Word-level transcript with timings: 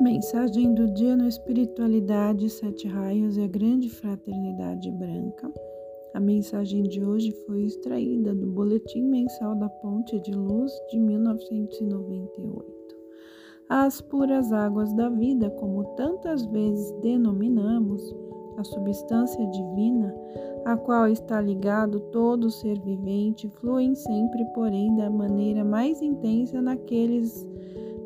Mensagem 0.00 0.72
do 0.72 0.86
dia 0.94 1.14
no 1.14 1.28
Espiritualidade, 1.28 2.48
Sete 2.48 2.88
Raios 2.88 3.36
e 3.36 3.42
a 3.42 3.46
Grande 3.46 3.90
Fraternidade 3.90 4.90
Branca. 4.92 5.52
A 6.14 6.18
mensagem 6.18 6.84
de 6.84 7.04
hoje 7.04 7.30
foi 7.46 7.64
extraída 7.64 8.34
do 8.34 8.46
Boletim 8.46 9.02
Mensal 9.02 9.54
da 9.56 9.68
Ponte 9.68 10.18
de 10.20 10.32
Luz 10.32 10.72
de 10.90 10.98
1998. 10.98 12.96
As 13.68 14.00
puras 14.00 14.50
águas 14.54 14.90
da 14.94 15.10
vida, 15.10 15.50
como 15.50 15.84
tantas 15.96 16.46
vezes 16.46 16.90
denominamos, 17.02 18.02
a 18.56 18.64
substância 18.64 19.46
divina, 19.48 20.14
a 20.64 20.78
qual 20.78 21.08
está 21.08 21.42
ligado 21.42 22.00
todo 22.10 22.50
ser 22.50 22.80
vivente, 22.80 23.50
fluem 23.60 23.94
sempre, 23.94 24.46
porém, 24.54 24.96
da 24.96 25.10
maneira 25.10 25.62
mais 25.62 26.00
intensa 26.00 26.62
naqueles 26.62 27.46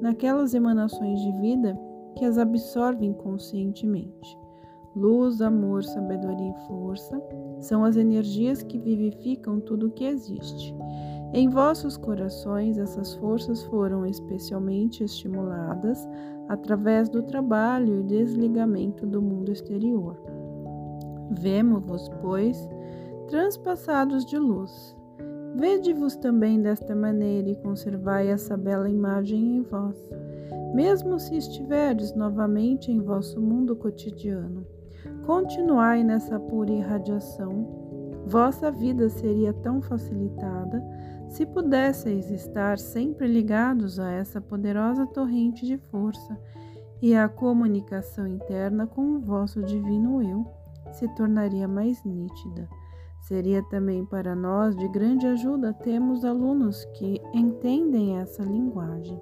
naquelas 0.01 0.55
emanações 0.55 1.21
de 1.21 1.33
vida 1.41 1.79
que 2.17 2.25
as 2.25 2.39
absorvem 2.39 3.13
conscientemente. 3.13 4.39
Luz, 4.95 5.41
amor, 5.41 5.83
sabedoria 5.83 6.51
e 6.51 6.67
força 6.69 7.21
são 7.59 7.85
as 7.85 7.97
energias 7.97 8.63
que 8.63 8.79
vivificam 8.79 9.59
tudo 9.61 9.89
o 9.89 9.91
que 9.91 10.05
existe. 10.05 10.75
Em 11.33 11.49
vossos 11.49 11.97
corações, 11.97 12.79
essas 12.79 13.15
forças 13.15 13.65
foram 13.65 14.07
especialmente 14.07 15.03
estimuladas 15.03 15.99
através 16.49 17.09
do 17.09 17.25
trabalho 17.25 17.99
e 17.99 18.03
desligamento 18.05 19.05
do 19.05 19.21
mundo 19.21 19.51
exterior. 19.51 20.17
Vemo-vos, 21.33 22.09
pois, 22.21 22.69
transpassados 23.27 24.25
de 24.25 24.39
luz, 24.39 24.97
Vede-vos 25.55 26.17
também 26.17 26.61
desta 26.61 26.97
maneira 26.97 27.49
e 27.49 27.57
conservai 27.57 28.29
essa 28.29 28.57
bela 28.57 28.91
imagem 28.91 29.59
em 29.59 29.63
vós, 29.63 29.97
mesmo 30.75 31.19
se 31.21 31.37
estiverdes 31.37 32.15
novamente 32.15 32.91
em 32.91 33.01
vosso 33.01 33.41
mundo 33.41 33.77
cotidiano. 33.77 34.67
Continuai 35.25 36.03
nessa 36.03 36.41
pura 36.41 36.73
irradiação. 36.73 37.85
Vossa 38.27 38.71
vida 38.71 39.09
seria 39.09 39.53
tão 39.53 39.81
facilitada 39.81 40.83
se 41.29 41.47
pudesseis 41.47 42.31
estar 42.31 42.79
sempre 42.79 43.27
ligados 43.27 43.99
a 43.99 44.11
essa 44.11 44.41
poderosa 44.41 45.07
torrente 45.07 45.65
de 45.65 45.79
força 45.79 46.39
e 47.01 47.15
a 47.15 47.29
comunicação 47.29 48.27
interna 48.27 48.87
com 48.87 49.17
o 49.17 49.21
vosso 49.21 49.63
divino 49.63 50.23
eu 50.23 50.47
se 50.93 51.07
tornaria 51.15 51.69
mais 51.69 52.03
nítida. 52.05 52.69
Seria 53.25 53.63
também 53.63 54.05
para 54.05 54.37
nós 54.37 54.77
de 54.77 54.87
grande 54.89 55.27
ajuda 55.27 55.73
termos 55.73 56.27
alunos 56.27 56.85
que 56.93 57.19
entendem 57.33 58.19
essa 58.19 58.43
linguagem. 58.43 59.19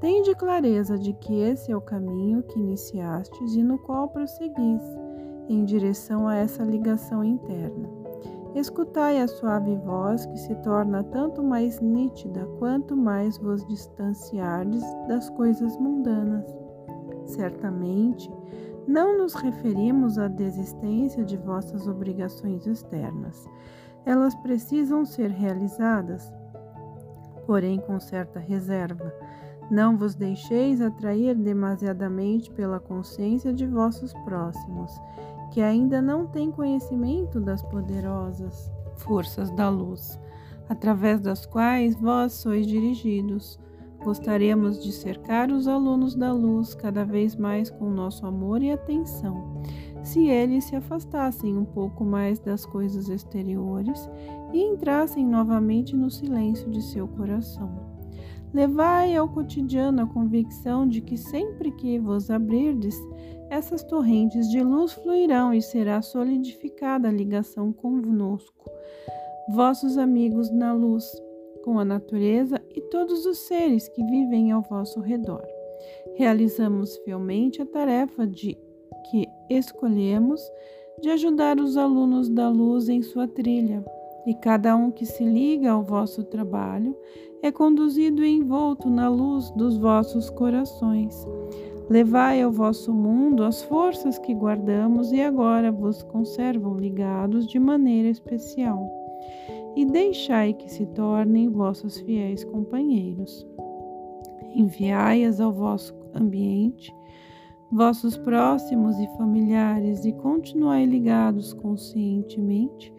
Tende 0.00 0.34
clareza 0.34 0.98
de 0.98 1.14
que 1.14 1.34
esse 1.34 1.72
é 1.72 1.76
o 1.76 1.80
caminho 1.80 2.42
que 2.42 2.58
iniciastes 2.58 3.54
e 3.54 3.62
no 3.62 3.78
qual 3.78 4.10
prosseguis, 4.10 4.82
em 5.48 5.64
direção 5.64 6.28
a 6.28 6.34
essa 6.34 6.62
ligação 6.62 7.24
interna. 7.24 7.88
Escutai 8.54 9.22
a 9.22 9.26
suave 9.26 9.76
voz 9.76 10.26
que 10.26 10.36
se 10.36 10.54
torna 10.56 11.02
tanto 11.04 11.42
mais 11.42 11.80
nítida 11.80 12.46
quanto 12.58 12.94
mais 12.94 13.38
vos 13.38 13.66
distanciardes 13.66 14.84
das 15.08 15.30
coisas 15.30 15.74
mundanas. 15.78 16.65
Certamente, 17.36 18.30
não 18.88 19.18
nos 19.18 19.34
referimos 19.34 20.18
à 20.18 20.26
desistência 20.26 21.22
de 21.22 21.36
vossas 21.36 21.86
obrigações 21.86 22.66
externas. 22.66 23.46
Elas 24.06 24.34
precisam 24.36 25.04
ser 25.04 25.30
realizadas, 25.30 26.32
porém 27.46 27.78
com 27.78 28.00
certa 28.00 28.40
reserva. 28.40 29.12
Não 29.70 29.98
vos 29.98 30.14
deixeis 30.14 30.80
atrair 30.80 31.34
demasiadamente 31.34 32.50
pela 32.50 32.80
consciência 32.80 33.52
de 33.52 33.66
vossos 33.66 34.14
próximos, 34.24 34.98
que 35.52 35.60
ainda 35.60 36.00
não 36.00 36.26
têm 36.26 36.50
conhecimento 36.50 37.38
das 37.38 37.62
poderosas 37.64 38.72
forças 38.96 39.50
da 39.50 39.68
luz, 39.68 40.18
através 40.70 41.20
das 41.20 41.44
quais 41.44 41.96
vós 41.96 42.32
sois 42.32 42.66
dirigidos 42.66 43.58
Gostaríamos 44.06 44.80
de 44.80 44.92
cercar 44.92 45.50
os 45.50 45.66
alunos 45.66 46.14
da 46.14 46.32
luz 46.32 46.76
cada 46.76 47.04
vez 47.04 47.34
mais 47.34 47.70
com 47.70 47.90
nosso 47.90 48.24
amor 48.24 48.62
e 48.62 48.70
atenção, 48.70 49.60
se 50.00 50.28
eles 50.28 50.62
se 50.62 50.76
afastassem 50.76 51.58
um 51.58 51.64
pouco 51.64 52.04
mais 52.04 52.38
das 52.38 52.64
coisas 52.64 53.08
exteriores 53.08 54.08
e 54.52 54.62
entrassem 54.62 55.26
novamente 55.26 55.96
no 55.96 56.08
silêncio 56.08 56.70
de 56.70 56.80
seu 56.82 57.08
coração. 57.08 57.68
Levai 58.54 59.16
ao 59.16 59.28
cotidiano 59.28 60.02
a 60.02 60.06
convicção 60.06 60.86
de 60.86 61.00
que 61.00 61.16
sempre 61.16 61.72
que 61.72 61.98
vos 61.98 62.30
abrirdes, 62.30 62.96
essas 63.50 63.82
torrentes 63.82 64.48
de 64.48 64.62
luz 64.62 64.92
fluirão 64.92 65.52
e 65.52 65.60
será 65.60 66.00
solidificada 66.00 67.08
a 67.08 67.12
ligação 67.12 67.72
conosco, 67.72 68.70
vossos 69.48 69.98
amigos 69.98 70.48
na 70.52 70.72
luz 70.72 71.25
com 71.66 71.80
a 71.80 71.84
natureza 71.84 72.62
e 72.72 72.80
todos 72.80 73.26
os 73.26 73.38
seres 73.38 73.88
que 73.88 74.00
vivem 74.04 74.52
ao 74.52 74.62
vosso 74.62 75.00
redor. 75.00 75.44
Realizamos 76.14 76.96
fielmente 76.98 77.60
a 77.60 77.66
tarefa 77.66 78.24
de 78.24 78.56
que 79.10 79.26
escolhemos 79.50 80.40
de 81.02 81.10
ajudar 81.10 81.58
os 81.58 81.76
alunos 81.76 82.28
da 82.28 82.48
luz 82.48 82.88
em 82.88 83.02
sua 83.02 83.26
trilha, 83.26 83.84
e 84.24 84.34
cada 84.34 84.76
um 84.76 84.92
que 84.92 85.04
se 85.04 85.24
liga 85.24 85.72
ao 85.72 85.82
vosso 85.82 86.22
trabalho 86.22 86.96
é 87.42 87.50
conduzido 87.50 88.24
e 88.24 88.30
envolto 88.30 88.88
na 88.88 89.08
luz 89.08 89.50
dos 89.50 89.76
vossos 89.76 90.30
corações. 90.30 91.26
Levai 91.90 92.42
ao 92.42 92.52
vosso 92.52 92.94
mundo 92.94 93.42
as 93.42 93.62
forças 93.64 94.18
que 94.20 94.32
guardamos 94.32 95.10
e 95.10 95.20
agora 95.20 95.72
vos 95.72 96.00
conservam 96.04 96.76
ligados 96.76 97.44
de 97.44 97.58
maneira 97.58 98.08
especial 98.08 98.88
e 99.76 99.84
deixai 99.84 100.54
que 100.54 100.72
se 100.72 100.86
tornem 100.86 101.50
vossos 101.50 102.00
fiéis 102.00 102.42
companheiros. 102.44 103.46
Enviai-as 104.54 105.38
ao 105.38 105.52
vosso 105.52 105.94
ambiente, 106.14 106.90
vossos 107.70 108.16
próximos 108.16 108.98
e 108.98 109.06
familiares, 109.18 110.06
e 110.06 110.12
continuai 110.14 110.86
ligados 110.86 111.52
conscientemente 111.52 112.90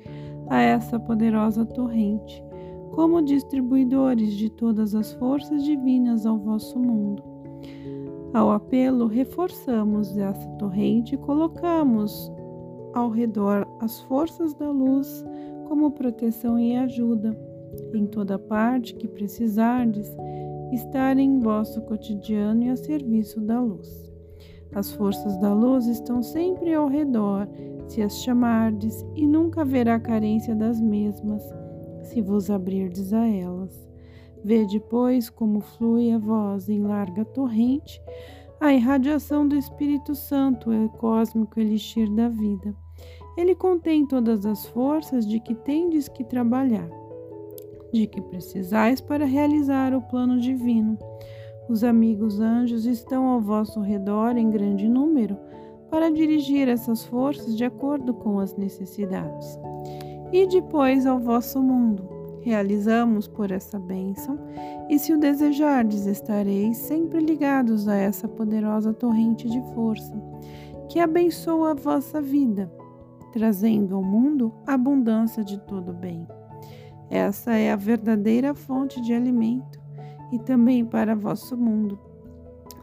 a 0.49 0.61
essa 0.61 0.99
poderosa 0.99 1.65
torrente, 1.65 2.43
como 2.91 3.23
distribuidores 3.23 4.33
de 4.33 4.49
todas 4.51 4.93
as 4.93 5.13
forças 5.13 5.63
divinas 5.63 6.27
ao 6.27 6.37
vosso 6.37 6.79
mundo. 6.79 7.23
Ao 8.33 8.51
apelo, 8.51 9.07
reforçamos 9.07 10.15
essa 10.15 10.47
torrente 10.59 11.15
e 11.15 11.17
colocamos 11.17 12.31
ao 12.93 13.09
redor 13.09 13.67
as 13.79 13.99
forças 14.01 14.53
da 14.53 14.69
luz 14.69 15.25
como 15.67 15.91
proteção 15.91 16.57
e 16.57 16.75
ajuda. 16.75 17.37
Em 17.93 18.05
toda 18.07 18.39
parte 18.39 18.95
que 18.95 19.07
precisardes, 19.07 20.09
estar 20.71 21.17
em 21.17 21.39
vosso 21.39 21.81
cotidiano 21.81 22.63
e 22.63 22.69
a 22.69 22.75
serviço 22.75 23.41
da 23.41 23.59
luz. 23.59 24.11
As 24.73 24.91
forças 24.91 25.37
da 25.37 25.53
luz 25.53 25.87
estão 25.87 26.21
sempre 26.21 26.73
ao 26.73 26.87
redor, 26.87 27.47
se 27.87 28.01
as 28.01 28.21
chamardes, 28.21 29.05
e 29.15 29.25
nunca 29.25 29.61
haverá 29.61 29.99
carência 29.99 30.55
das 30.55 30.79
mesmas, 30.79 31.43
se 32.03 32.21
vos 32.21 32.49
abrirdes 32.49 33.13
a 33.13 33.25
elas. 33.25 33.87
Vede, 34.43 34.79
pois, 34.79 35.29
como 35.29 35.61
flui 35.61 36.11
a 36.11 36.17
voz 36.17 36.69
em 36.69 36.81
larga 36.81 37.25
torrente, 37.25 38.01
a 38.59 38.73
irradiação 38.73 39.47
do 39.47 39.55
Espírito 39.55 40.15
Santo, 40.15 40.71
o 40.71 40.89
cósmico 40.89 41.59
elixir 41.59 42.09
da 42.13 42.27
vida. 42.29 42.75
Ele 43.37 43.53
contém 43.53 44.05
todas 44.05 44.45
as 44.47 44.65
forças 44.65 45.25
de 45.25 45.39
que 45.39 45.53
tendes 45.53 46.07
que 46.07 46.23
trabalhar, 46.23 46.89
de 47.93 48.07
que 48.07 48.19
precisais 48.19 48.99
para 48.99 49.25
realizar 49.25 49.93
o 49.93 50.01
plano 50.01 50.39
divino. 50.39 50.97
Os 51.69 51.83
amigos 51.83 52.39
anjos 52.39 52.85
estão 52.85 53.27
ao 53.27 53.39
vosso 53.39 53.79
redor 53.79 54.37
em 54.37 54.49
grande 54.49 54.89
número 54.89 55.37
para 55.89 56.09
dirigir 56.09 56.67
essas 56.67 57.05
forças 57.05 57.55
de 57.55 57.63
acordo 57.63 58.13
com 58.13 58.39
as 58.39 58.55
necessidades. 58.55 59.59
E 60.33 60.47
depois 60.47 61.05
ao 61.05 61.19
vosso 61.19 61.61
mundo. 61.61 62.17
Realizamos 62.41 63.27
por 63.27 63.51
essa 63.51 63.77
bênção, 63.77 64.39
e 64.89 64.97
se 64.97 65.11
o 65.11 65.19
desejardes, 65.19 66.05
estareis 66.05 66.77
sempre 66.77 67.19
ligados 67.19 67.89
a 67.89 67.95
essa 67.95 68.25
poderosa 68.25 68.93
torrente 68.93 69.49
de 69.49 69.61
força, 69.73 70.13
que 70.87 70.99
abençoa 70.99 71.71
a 71.71 71.73
vossa 71.73 72.21
vida 72.21 72.71
trazendo 73.31 73.95
ao 73.95 74.03
mundo 74.03 74.53
abundância 74.65 75.43
de 75.43 75.59
todo 75.61 75.93
bem. 75.93 76.27
Essa 77.09 77.53
é 77.53 77.71
a 77.71 77.75
verdadeira 77.75 78.53
fonte 78.53 79.01
de 79.01 79.13
alimento 79.13 79.79
e 80.31 80.39
também 80.39 80.85
para 80.85 81.15
vosso 81.15 81.55
mundo. 81.55 81.99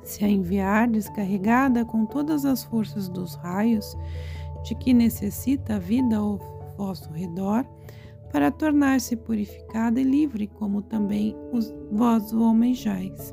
Se 0.02 0.24
a 0.24 0.28
enviar 0.28 0.88
descarregada 0.88 1.84
com 1.84 2.06
todas 2.06 2.44
as 2.44 2.64
forças 2.64 3.08
dos 3.08 3.34
raios 3.36 3.96
de 4.64 4.74
que 4.74 4.94
necessita 4.94 5.76
a 5.76 5.78
vida 5.78 6.16
ao 6.16 6.38
vosso 6.76 7.10
redor, 7.12 7.66
para 8.34 8.50
tornar-se 8.50 9.14
purificada 9.14 10.00
e 10.00 10.02
livre, 10.02 10.48
como 10.48 10.82
também 10.82 11.36
os, 11.52 11.72
vós 11.92 12.32
o 12.32 12.42
almejais. 12.42 13.32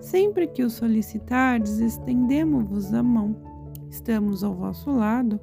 Sempre 0.00 0.46
que 0.46 0.62
o 0.62 0.70
solicitardes, 0.70 1.80
estendemos-vos 1.80 2.94
a 2.94 3.02
mão. 3.02 3.34
Estamos 3.90 4.44
ao 4.44 4.54
vosso 4.54 4.88
lado 4.92 5.40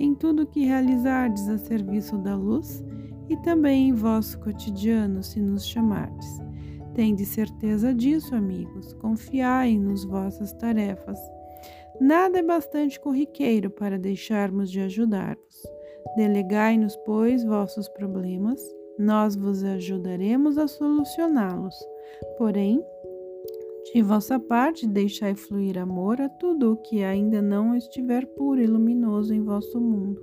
em 0.00 0.14
tudo 0.14 0.46
que 0.46 0.64
realizardes 0.64 1.48
a 1.48 1.58
serviço 1.58 2.16
da 2.18 2.34
luz 2.34 2.82
e 3.28 3.36
também 3.42 3.90
em 3.90 3.92
vosso 3.92 4.40
cotidiano, 4.40 5.22
se 5.22 5.38
nos 5.40 5.66
chamardes. 5.66 6.40
Tende 6.94 7.24
certeza 7.24 7.94
disso, 7.94 8.34
amigos. 8.34 8.92
Confiai 8.94 9.78
nos 9.78 10.04
vossas 10.04 10.52
tarefas. 10.54 11.18
Nada 12.00 12.38
é 12.38 12.42
bastante 12.42 12.98
corriqueiro 12.98 13.70
para 13.70 13.98
deixarmos 13.98 14.70
de 14.70 14.80
ajudar-vos. 14.80 15.62
Delegai-nos, 16.16 16.96
pois, 17.04 17.44
vossos 17.44 17.88
problemas, 17.90 18.60
nós 18.98 19.36
vos 19.36 19.62
ajudaremos 19.62 20.58
a 20.58 20.66
solucioná-los. 20.66 21.74
Porém, 22.36 22.82
de 23.92 24.02
vossa 24.02 24.38
parte, 24.38 24.86
deixai 24.86 25.34
fluir 25.34 25.76
amor 25.76 26.20
a 26.20 26.28
tudo 26.28 26.72
o 26.72 26.76
que 26.76 27.02
ainda 27.02 27.42
não 27.42 27.74
estiver 27.74 28.24
puro 28.24 28.60
e 28.60 28.66
luminoso 28.66 29.34
em 29.34 29.42
vosso 29.42 29.80
mundo. 29.80 30.20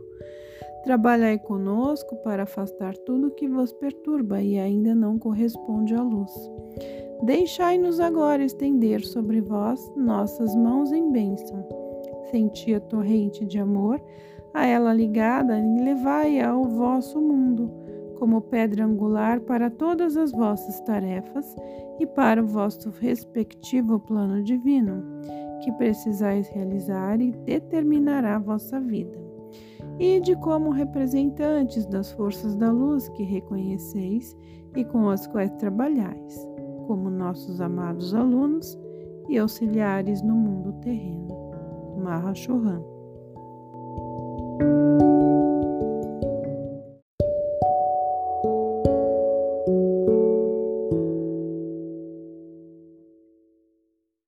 Trabalhai 0.85 1.37
conosco 1.37 2.15
para 2.23 2.43
afastar 2.43 2.95
tudo 2.99 3.35
que 3.35 3.45
vos 3.45 3.73
perturba 3.73 4.41
e 4.41 4.57
ainda 4.57 4.95
não 4.95 5.19
corresponde 5.19 5.93
à 5.93 6.01
luz. 6.01 6.31
Deixai-nos 7.23 7.99
agora 7.99 8.43
estender 8.43 9.05
sobre 9.05 9.41
vós 9.41 9.81
nossas 9.97 10.55
mãos 10.55 10.93
em 10.93 11.11
bênção. 11.11 11.67
Senti 12.31 12.73
a 12.73 12.79
torrente 12.79 13.45
de 13.45 13.59
amor, 13.59 14.01
a 14.53 14.65
ela 14.65 14.93
ligada, 14.93 15.59
e 15.59 15.83
levai-a 15.83 16.51
ao 16.51 16.63
vosso 16.63 17.19
mundo 17.19 17.86
como 18.17 18.41
pedra 18.41 18.85
angular 18.85 19.39
para 19.41 19.69
todas 19.69 20.17
as 20.17 20.31
vossas 20.31 20.79
tarefas 20.81 21.55
e 21.99 22.05
para 22.05 22.41
o 22.41 22.47
vosso 22.47 22.89
respectivo 22.89 23.99
plano 23.99 24.43
divino, 24.43 25.03
que 25.63 25.71
precisais 25.73 26.49
realizar 26.49 27.19
e 27.21 27.31
determinará 27.31 28.35
a 28.35 28.39
vossa 28.39 28.79
vida. 28.79 29.17
E 29.99 30.19
de 30.19 30.35
como 30.37 30.69
representantes 30.69 31.85
das 31.85 32.11
forças 32.11 32.55
da 32.55 32.71
luz 32.71 33.09
que 33.09 33.23
reconheceis 33.23 34.35
e 34.75 34.83
com 34.85 35.09
as 35.09 35.25
quais 35.25 35.51
trabalhais, 35.57 36.47
como 36.85 37.09
nossos 37.09 37.59
amados 37.61 38.13
alunos 38.13 38.77
e 39.27 39.37
auxiliares 39.37 40.21
no 40.21 40.35
mundo 40.35 40.73
terreno. 40.81 41.27
Mahashohan 42.03 42.96